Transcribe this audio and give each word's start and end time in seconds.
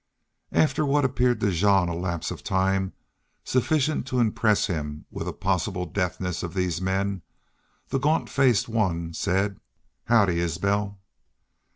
After 0.55 0.83
what 0.83 1.05
appeared 1.05 1.39
to 1.41 1.51
Jean 1.51 1.87
a 1.87 1.93
lapse 1.93 2.31
of 2.31 2.43
time 2.43 2.93
sufficient 3.43 4.07
to 4.07 4.19
impress 4.19 4.65
him 4.65 5.05
with 5.11 5.27
a 5.27 5.31
possible 5.31 5.85
deafness 5.85 6.41
of 6.41 6.55
these 6.55 6.81
men, 6.81 7.21
the 7.89 7.99
gaunt 7.99 8.27
faced 8.27 8.67
one 8.67 9.13
said, 9.13 9.59
"Howdy, 10.05 10.39
Isbel!" 10.39 10.97